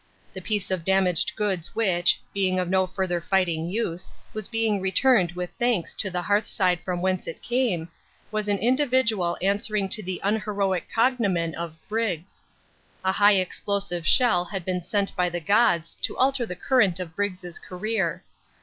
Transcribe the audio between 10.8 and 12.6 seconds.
cognomen of Briggs.